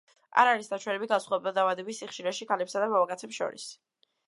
არ 0.43 0.47
არის 0.53 0.69
ნაჩვენები 0.71 1.09
განსხვავება 1.11 1.53
დაავადების 1.59 2.01
სიხშირეში 2.05 2.49
ქალებსა 2.53 2.85
და 2.85 2.91
მამაკაცებს 2.95 3.41
შორის. 3.43 3.71